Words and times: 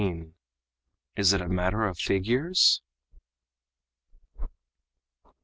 IS 1.15 1.31
IT 1.31 1.41
A 1.41 1.47
MATTER 1.47 1.85
OF 1.85 1.95
FIGURES? 1.95 2.81